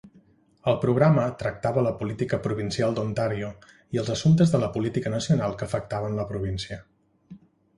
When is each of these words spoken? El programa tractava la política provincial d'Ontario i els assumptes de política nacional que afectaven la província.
El 0.69 0.77
programa 0.85 1.25
tractava 1.41 1.83
la 1.87 1.91
política 1.99 2.39
provincial 2.47 2.97
d'Ontario 2.99 3.51
i 3.97 4.01
els 4.05 4.09
assumptes 4.17 4.55
de 4.55 4.73
política 4.79 5.13
nacional 5.17 5.55
que 5.61 5.67
afectaven 5.71 6.17
la 6.23 6.27
província. 6.33 6.81